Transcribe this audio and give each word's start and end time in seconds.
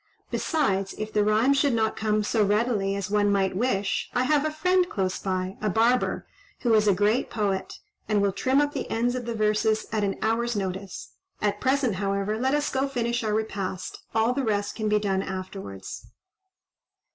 Besides, 0.31 0.93
if 0.97 1.13
the 1.13 1.23
rhymes 1.23 1.59
should 1.59 1.73
not 1.75 1.95
come 1.95 2.23
so 2.23 2.43
readily 2.43 2.95
as 2.95 3.11
one 3.11 3.31
might 3.31 3.55
wish, 3.55 4.09
I 4.15 4.23
have 4.23 4.45
a 4.45 4.49
friend 4.49 4.89
close 4.89 5.19
by, 5.19 5.57
a 5.61 5.69
barber, 5.69 6.25
who 6.61 6.73
is 6.73 6.87
a 6.87 6.95
great 6.95 7.29
poet, 7.29 7.75
and 8.09 8.19
will 8.19 8.31
trim 8.31 8.59
up 8.59 8.73
the 8.73 8.89
ends 8.89 9.13
of 9.13 9.27
the 9.27 9.35
verses 9.35 9.85
at 9.91 10.03
an 10.03 10.17
hour's 10.23 10.55
notice. 10.55 11.11
At 11.39 11.61
present, 11.61 11.97
however, 11.97 12.39
let 12.39 12.55
us 12.55 12.71
go 12.71 12.87
finish 12.87 13.23
our 13.23 13.35
repast; 13.35 13.99
all 14.15 14.33
the 14.33 14.43
rest 14.43 14.73
can 14.73 14.89
be 14.89 14.97
done 14.97 15.21
afterwards." 15.21 16.07